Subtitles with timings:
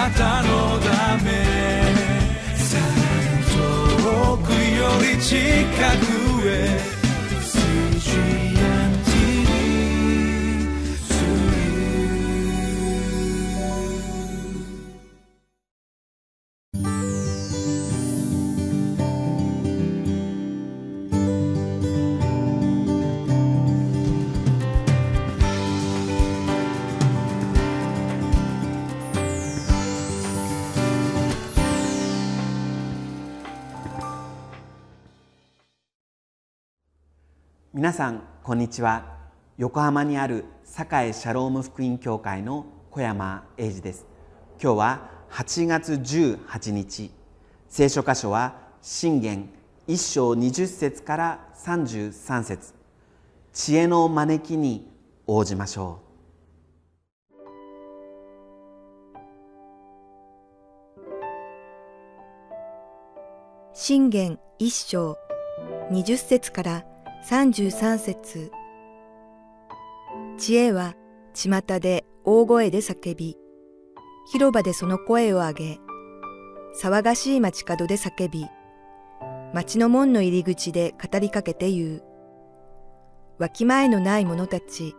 [0.00, 1.28] なたのため。
[2.56, 2.84] さら
[3.36, 3.44] に
[4.02, 5.36] 遠くより近
[5.98, 6.90] くへ。
[37.80, 39.06] 皆さんこんにちは。
[39.56, 44.06] 横浜にある堺シャローム福音教会の小山英二です。
[44.62, 47.10] 今日は8月18日。
[47.70, 49.48] 聖書箇所は信玄
[49.88, 52.74] 1章20節から33節。
[53.54, 54.86] 知恵の招きに
[55.26, 56.10] 応じましょう。
[63.72, 65.16] 信玄一章
[65.90, 66.84] 20節から
[67.28, 68.50] 33節
[70.38, 70.94] 知恵は
[71.34, 73.36] 巷で大声で叫び、
[74.32, 75.80] 広場でその声を上げ、
[76.82, 78.46] 騒がしい街角で叫び、
[79.52, 82.02] 町の門の入り口で語りかけて言う。
[83.38, 84.94] わきまえのない者たち、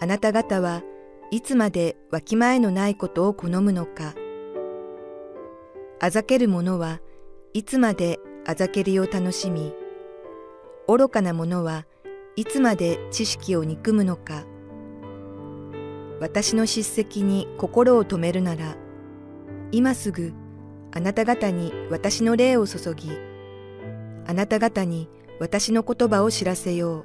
[0.00, 0.82] あなた方は
[1.30, 4.14] いつまでわきまえのないことを好むのか。
[6.00, 7.00] あざける者は
[7.52, 9.74] いつまであざけりを楽しみ、
[10.88, 11.86] 愚かな者は
[12.36, 14.44] いつまで知識を憎むのか。
[16.20, 18.76] 私の叱責に心を止めるなら、
[19.70, 20.32] 今すぐ
[20.92, 23.10] あなた方に私の霊を注ぎ、
[24.26, 25.08] あなた方に
[25.40, 27.04] 私の言葉を知らせよう。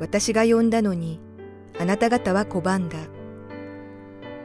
[0.00, 1.20] 私が呼んだのに、
[1.78, 2.98] あなた方は拒んだ。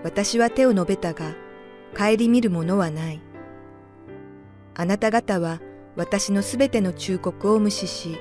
[0.03, 1.33] 私は手を述べたが、
[1.97, 3.21] 顧みるものはない。
[4.75, 5.59] あなた方は
[5.95, 8.17] 私のすべての忠告を無視し、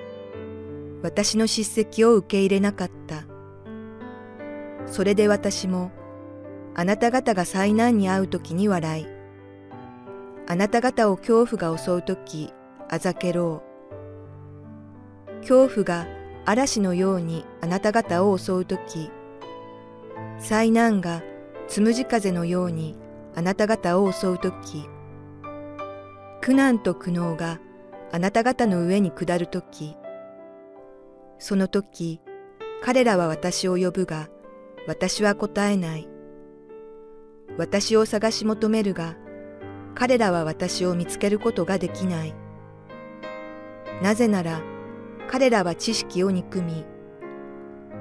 [1.03, 3.25] 私の叱責を受け入れなかった。
[4.87, 5.93] それで私も、
[6.75, 9.07] あなた方が災難に遭うときに笑い、
[10.47, 12.53] あなた方を恐怖が襲うとき、
[12.89, 15.41] あざけろう。
[15.41, 16.07] 恐怖が
[16.47, 19.11] 嵐のようにあなた方を襲うとき、
[20.39, 21.23] 災難が
[21.69, 22.97] つむじ風のように
[23.35, 24.89] あなた方を襲うとき、
[26.41, 27.61] 苦難と苦悩が
[28.13, 29.97] あなた方の上に下るとき、
[31.39, 32.21] その時、
[32.83, 34.29] 彼らは私を呼ぶが、
[34.87, 36.09] 私は答えない。
[37.57, 39.17] 私を探し求めるが、
[39.95, 42.35] 彼らは私を見つけることができない。
[44.03, 44.63] なぜなら、
[45.29, 46.85] 彼らは知識を憎み、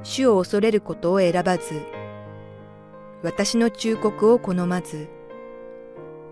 [0.03, 1.81] 主を恐れることを選ばず、
[3.23, 5.09] 私の忠告を好まず、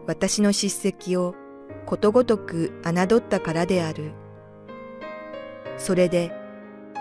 [0.08, 1.36] 私の叱責を
[1.86, 4.12] ことごとく侮ったからである。
[5.78, 6.32] それで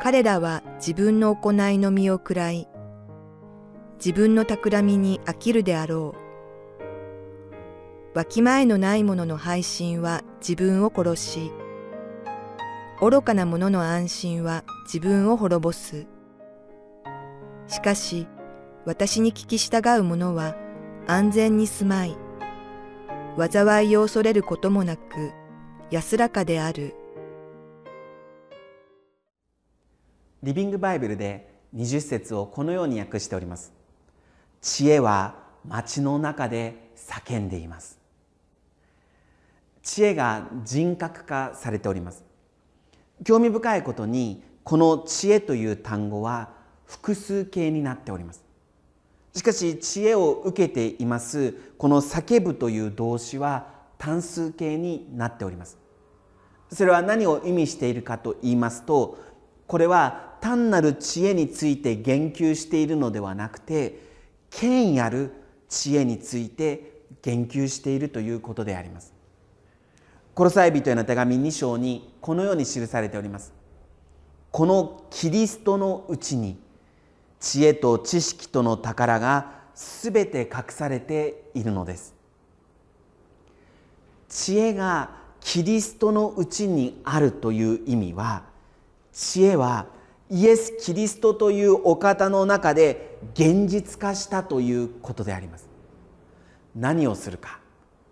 [0.03, 2.69] 彼らは自分の行いの身を喰らい、
[3.97, 6.15] 自分の企みに飽きるであろ
[8.15, 8.19] う。
[8.19, 11.53] わきまえのない者の配信は自分を殺し、
[13.01, 16.07] 愚かな者の安心は自分を滅ぼす。
[17.67, 18.29] しかし、
[18.85, 20.55] 私に聞き従う者は
[21.07, 22.17] 安全に住まい、
[23.37, 25.33] 災いを恐れることもなく
[25.91, 26.95] 安らかである。
[30.45, 33.73] リビングバイブルで20節をこのように訳しております。
[34.61, 35.35] 知恵は
[35.67, 37.99] 街の中で叫んでいます。
[39.83, 42.23] 知恵が人格化されております。
[43.25, 46.51] 興味深いことにこの知恵という単語は
[46.87, 48.44] 複数形になっております。
[49.35, 51.55] しかし知恵を受けています。
[51.77, 53.67] この叫ぶという動詞は
[53.99, 55.79] 単数形になっております。
[56.71, 59.19] それは何を意味しているかと言いますと
[59.67, 64.01] これは単なる知恵について言及しているのではなくて
[64.51, 65.31] 権威ある
[65.69, 69.15] 知恵について言及しているということであります。
[70.35, 73.53] コロサイ人への手紙2章にこのように記されております。
[74.51, 76.59] このキリストのうちに
[77.45, 82.15] 知恵と知識との宝がすべて隠されているのです。
[84.31, 85.11] 知恵が
[85.41, 88.45] キリストのうちにあるという意味は
[89.13, 89.89] 知恵は
[90.31, 95.69] イエス・キリストというお方の中で現実化したということであります。
[96.75, 97.61] 何をするか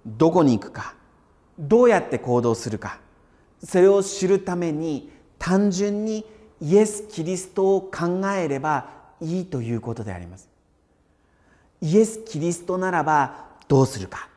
[0.04, 0.94] どこに行くか
[1.58, 3.00] どうやって行動するか
[3.64, 6.26] それを知るために単純に
[6.60, 10.48] イエス・キリストを考えればいいということであります。
[11.80, 14.28] イエス・キリストならばどうするか。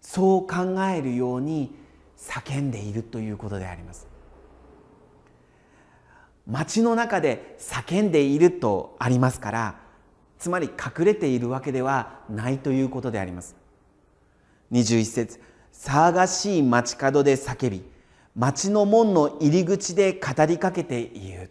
[0.00, 1.74] そう考えるように
[2.16, 4.06] 叫んでいるということであります。
[6.46, 9.80] 街の中で叫んでいるとありますから
[10.38, 13.56] つまり隠れているわけではないということであります。
[14.72, 15.40] 21節
[15.72, 17.82] 騒がしい街角で叫び
[18.36, 21.50] 町の門の入り口で語りかけて言う。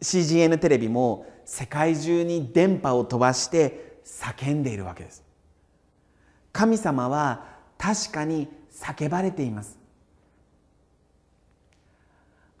[0.00, 5.24] CGN テレビも世界中に電波を飛ばして叫んでいるわけです。
[6.52, 7.44] 神様は
[7.78, 9.86] 確かに叫ばれています。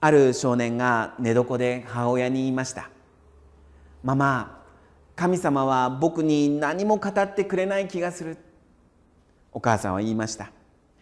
[0.00, 2.90] ある少年が寝床で母親に言いました
[4.04, 4.62] 「ママ
[5.16, 8.36] 神様は僕に何も語ってくれない気がする」
[9.52, 10.52] お母さんは言いました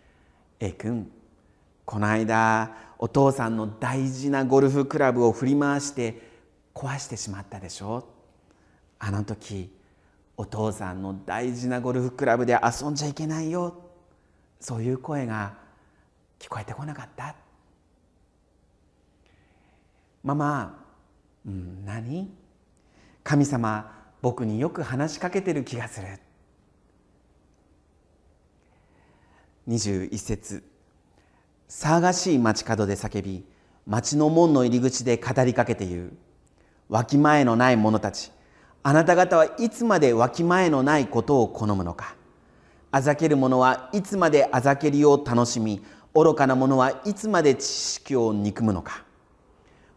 [0.61, 1.11] 「A 君
[1.85, 6.31] この間お父さんの大事なゴルフクラブを振り回して
[6.75, 8.09] 壊してしまったでしょ？
[8.99, 9.71] あの時
[10.37, 13.83] お父さんの大事なゴルフクラブで遊んじゃいけないよ。
[14.61, 15.55] そういう声が
[16.39, 17.37] 聞こえてこなかった。
[20.23, 20.85] ママ、
[21.47, 22.35] うん、何？
[23.23, 23.93] 神様
[24.23, 26.07] 僕によく話しかけてる気がする。
[29.69, 30.74] 21節。
[31.69, 33.45] 騒がしい街角で叫び
[33.87, 36.13] 町の門の入り口で語りかけて言う。
[36.89, 38.31] わきまえのない者たち
[38.83, 42.15] あなた方はいつまでわきまえのないことを好むのか。
[42.91, 45.83] あざける者はいつまであざけりを楽しみ
[46.15, 49.05] 愚かな者はいつまで知識を憎むのか。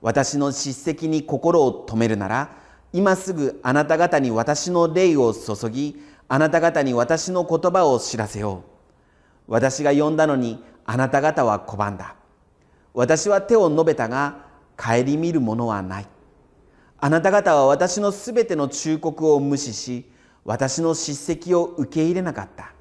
[0.02, 2.50] 私の叱責に心を止めるなら
[2.94, 8.64] 今すぐあなた方に私の霊を注ぎあなた方に私の言葉を知らせよ
[9.48, 9.52] う。
[9.52, 12.16] 私が呼んだのにあなた方は拒んだ。
[12.96, 16.08] 私は手を述べたが顧みるものはない。
[17.00, 20.10] あなた方は私のすべての忠告を無視し
[20.44, 22.74] 私の叱責を受け入れなかった。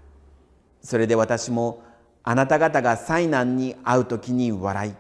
[0.81, 1.83] それで私も
[2.23, 4.95] あなた方が災難に遭う時に笑い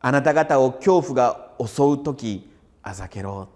[0.00, 2.50] あなた方を恐怖が襲う時
[2.82, 3.48] あざけろ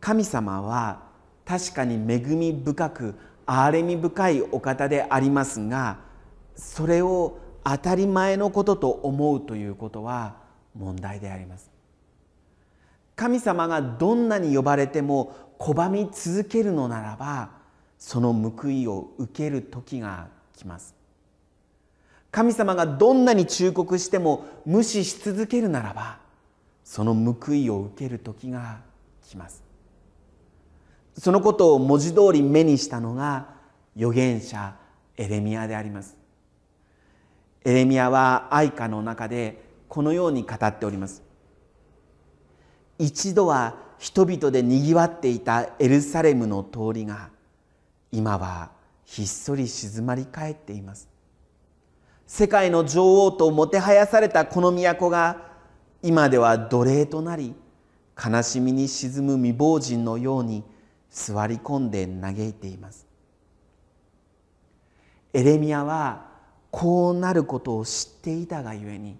[0.00, 1.02] 神様は
[1.44, 3.14] 確かに恵み深く
[3.46, 5.98] 憐れみ深いお方でありますが
[6.56, 10.36] それを当たり前のことと思うということは
[10.74, 11.70] 問題であります。
[13.14, 17.50] 神様がどんなに呼ばれても拒み続けるのならば
[17.98, 20.94] その報いを受ける時が来ます。
[22.30, 26.18] 神様がどんなに忠告しても無視し続けるならば
[26.84, 28.80] その報いを受ける時が
[29.26, 29.64] 来ます。
[31.18, 33.48] そのことを文字通り目にしたのが
[33.96, 34.76] 預言者
[35.16, 36.16] エレミアであります。
[37.66, 41.24] エレミアは愛歌の中でこのように語っております。
[42.96, 47.30] 一度は人々でにぎわっていたエルサレムの通りが
[48.12, 48.70] 今は
[49.04, 51.08] ひっそり静まり返っています。
[52.24, 55.48] 世界の女王ともてはやされたこの都が
[56.04, 57.52] 今では奴隷となり
[58.16, 60.62] 悲しみに沈む未亡人のように
[61.10, 63.08] 座り込んで嘆いています。
[65.32, 66.35] エレミアは
[66.70, 69.16] こうなることを知っていたがゆえに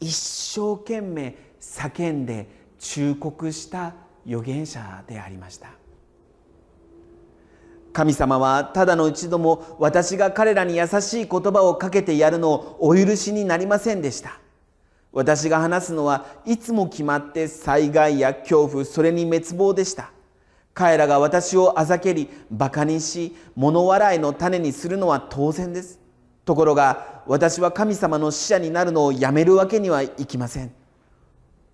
[0.00, 2.46] 一生懸命叫んで
[2.78, 3.94] 忠告した
[4.26, 5.68] 預言者でありました。
[7.92, 14.40] 神様はただの一度も私が彼らに優しい言葉をかけてやるのをお許しになりませんでした。
[15.12, 20.10] 私が話すのはいつも決まって災害や恐怖それに滅亡でした。
[20.74, 26.00] 彼らが私をあざけり馬鹿にし物笑いの種にするのは当然です。
[26.44, 30.72] ところが私は神様の使者になるのをやめるわけにはいきません。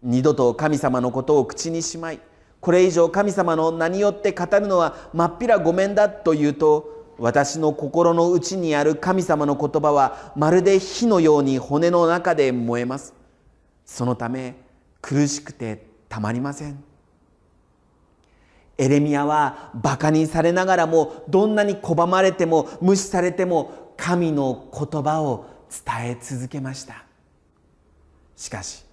[0.03, 2.21] 二度と神様のことを口にしまい
[2.61, 13.13] これ以上神様の名によって語るのはまっぴらごめんだと言うと私の心の内にある神様の言葉はまるで火のように骨の中で燃えます。
[13.85, 14.55] そのため
[15.03, 16.83] 苦しくてたまりません。
[18.79, 27.05] エレミアはバカにされながらもどんなに拒まれても無視されても神の言葉を伝え続けました。
[28.35, 28.87] しかし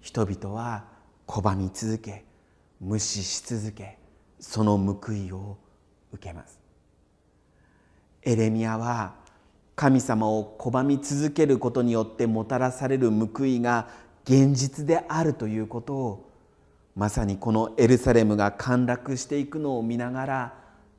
[0.00, 0.84] 人々は
[1.26, 2.24] 拒み続け
[2.80, 3.98] 無視し続け
[4.38, 5.58] その報いを
[6.12, 6.60] 受けます。
[8.22, 9.16] エレミアは
[9.74, 13.88] 神様を拒み続けることによってもたらされる報いが
[14.24, 16.30] 現実であるということを
[16.94, 20.54] まさにこのエルサレムが陥落していくのを見ながら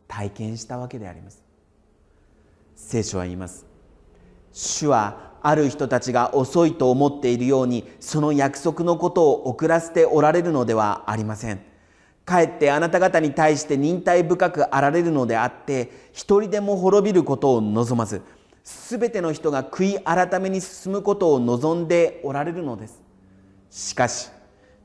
[0.09, 1.46] 体験したわけであります。
[2.77, 3.65] 聖書は言います。
[4.53, 11.59] 主はある人たちが遅いと思っているようにその約束のことを遅らせておられるのではありません。
[12.23, 18.21] かえってあなた方に対して忍耐深くあられるのであって一人でも滅びることを望まず
[18.63, 23.01] すべての人が悔い改めに進むことを望んでおられるのです。
[23.69, 24.29] しかし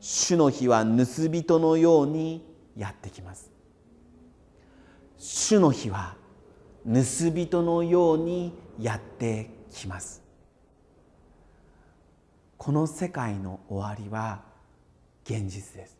[0.00, 2.44] 主の日は盗人のように
[2.76, 3.50] やってきます。
[5.18, 6.16] 主の日は
[6.84, 10.22] 盗人のようにやってきます。
[12.56, 14.42] この世界の終わりは
[15.24, 15.96] 現実です。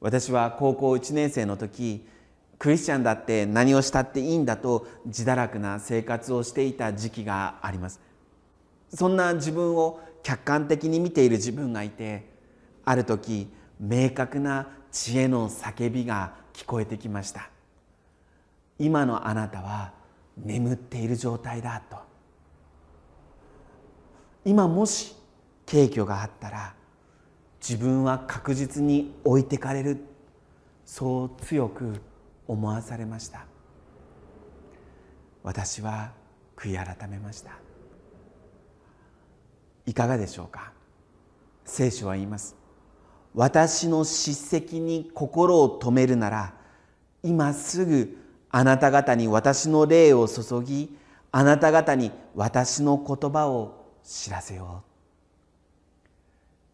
[0.00, 2.04] 私は高校1年生の時
[2.58, 8.00] クリスチャンだって何をしたっていいんだと自堕落な生活をしていた時期があります。
[8.92, 12.28] そんな自分を客観的に見ている自分がいて
[12.84, 13.48] ある時
[13.80, 17.51] 明確な知恵の叫びが聞こえてきました。
[18.82, 19.92] 今のあなたは
[20.36, 21.98] 眠っている状態だと。
[24.44, 25.14] 今もし
[25.70, 26.74] 軽挙があったら
[27.60, 30.04] 自分は確実に置いてかれる。
[30.84, 32.00] そう強く
[32.48, 33.46] 思わされました。
[35.44, 36.10] 私は
[36.56, 37.52] 悔い改めました。
[39.86, 40.72] いかがでしょうか？
[41.64, 42.56] 聖書は言います。
[43.32, 46.54] 私の叱責に心を止めるなら
[47.22, 48.18] 今すぐ
[48.52, 50.96] あなた方に私の霊を注ぎ
[51.32, 54.92] あなた方に私の言葉を知らせよう。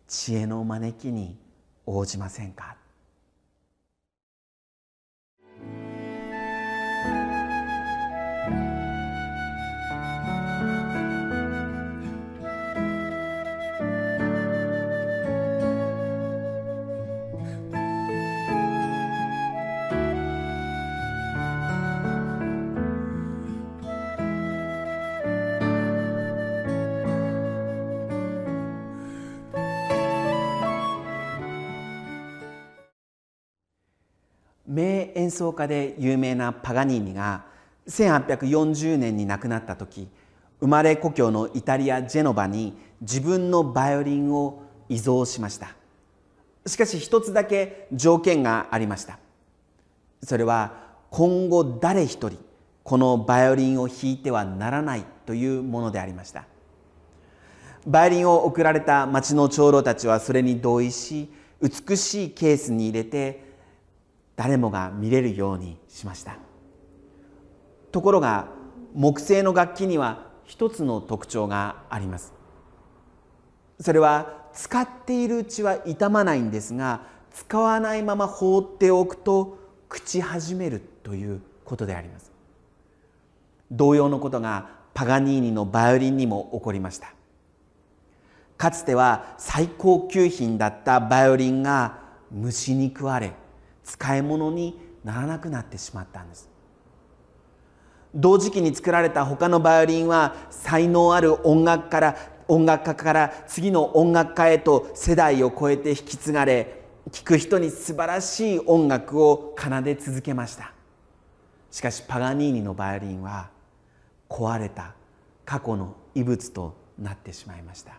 [0.08, 1.38] 知恵の招きに
[1.86, 2.77] 応じませんか？
[34.68, 37.44] 名演奏家で有名なパガニーニが
[37.88, 40.08] 1840年に亡くなった時
[40.60, 45.74] 生まれ故郷のイタリア・ジェノバに自分のバイオリンを遺贈しました。
[46.66, 49.18] しかし一つだけ条件がありました。
[50.22, 50.72] それは
[51.10, 52.38] 今後誰一人
[52.82, 56.44] このバイオリンを弾いてはならないというものでありました。
[57.86, 61.32] バイオリンを贈られた町の長老たちはそれに同意し
[61.62, 63.47] 美しいケースに入れて
[64.38, 66.36] 誰もが見れるようにしました。
[67.90, 68.46] ところが
[68.94, 72.32] 木製の楽器には一つの特徴があります。
[73.80, 77.02] それは使っているうちは傷まないんですが
[77.32, 82.30] 使わないまま放っておくと朽ち始めるということであります。
[83.72, 87.12] 同様のことがパガニーニのバイオリンにも起こりました。
[88.56, 91.98] かつては最高級品だったバイオリンが
[92.30, 93.32] 虫に食われ
[93.88, 96.50] 使い物にならなくなってしまったんです。
[98.14, 102.16] 同時期に作られた他のバイオリンは才能ある音楽から
[102.48, 110.72] 音楽家から次の音楽家へと世代を超えて引き継がれ聴く人に素晴らしい音楽を奏で続けました。
[111.70, 113.50] しかしパガニーニのバイオリンは
[114.28, 114.94] 壊れた
[115.44, 117.98] 過去の遺物となってしまいました。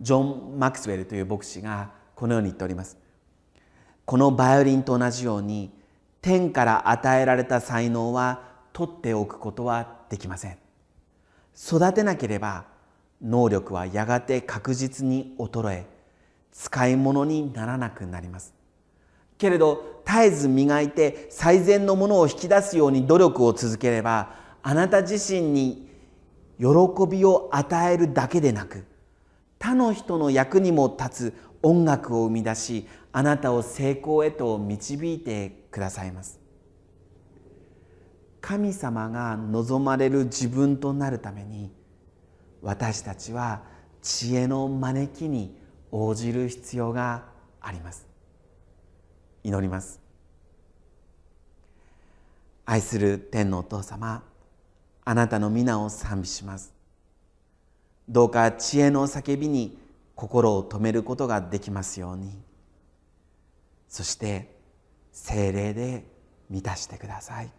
[0.00, 3.07] ジョン・マクスウェルという牧師がこのように言っております。
[4.08, 5.70] このバイオリンと同じように
[6.22, 8.40] 天から与えられた才能は
[8.72, 10.56] 取っておくことはできません。
[11.54, 12.64] 育てなければ
[13.20, 15.86] 能力はやがて確実に衰え
[16.52, 18.54] 使い物にならなくなります。
[19.36, 24.30] けれど絶えず磨いて最善のものを引き出すように努力を続ければ
[24.62, 25.86] あなた自身に
[26.58, 26.66] 喜
[27.10, 28.86] びを与えるだけでなく
[29.58, 36.40] 他の人の役にも立つ音楽を生み出しあなたを成功へと導いてくださいます。
[38.40, 41.70] 神様が望まれる自分となるために
[42.62, 43.62] 私たちは
[44.00, 45.56] 知恵の招きに
[45.90, 47.24] 応じる必要が
[47.60, 48.06] あります。
[49.42, 50.00] 祈ります。
[52.64, 54.22] 愛する天のお父様
[55.04, 56.74] あなたの皆を賛美します。
[58.08, 59.78] どうか知恵の叫びに
[60.18, 62.42] 心を止めることができますように。
[63.88, 64.52] そして
[65.12, 66.04] 精霊で
[66.50, 67.52] 満たしてください。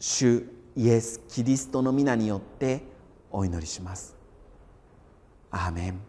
[0.00, 0.42] 主
[0.74, 2.82] イエス・キリストの皆によって
[3.30, 4.16] お祈りします。
[5.52, 6.00] アーメン。